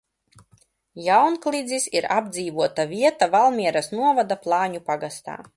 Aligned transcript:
Jaunklidzis 1.07 1.85
ir 1.99 2.09
apdzīvota 2.17 2.89
vieta 2.97 3.31
Valmieras 3.39 3.93
novada 4.01 4.43
Plāņu 4.47 4.87
pagastā. 4.93 5.43